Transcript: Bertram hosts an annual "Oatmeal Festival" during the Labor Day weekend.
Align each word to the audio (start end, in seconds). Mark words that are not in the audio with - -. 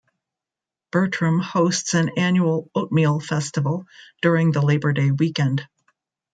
Bertram 0.91 1.37
hosts 1.39 1.93
an 1.93 2.09
annual 2.17 2.71
"Oatmeal 2.73 3.19
Festival" 3.19 3.85
during 4.23 4.51
the 4.51 4.63
Labor 4.65 4.93
Day 4.93 5.11
weekend. 5.11 5.67